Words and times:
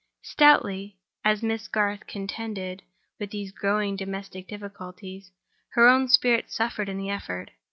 Stoutly 0.23 0.97
as 1.23 1.43
Miss 1.43 1.67
Garth 1.67 2.07
contended 2.07 2.81
with 3.19 3.29
these 3.29 3.51
growing 3.51 3.95
domestic 3.95 4.47
difficulties, 4.47 5.29
her 5.73 5.87
own 5.87 6.07
spirits 6.07 6.55
suffered 6.55 6.89
in 6.89 6.97
the 6.97 7.11
effort. 7.11 7.51